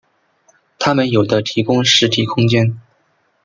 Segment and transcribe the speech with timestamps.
[0.79, 2.75] 它们有的提供实体空间。